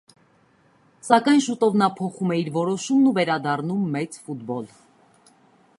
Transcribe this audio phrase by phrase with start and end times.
[1.07, 4.73] Սակայն շուտով նա փոխում է իր որոշումն ւ վերադառնում մեծ ֆուտբոլ։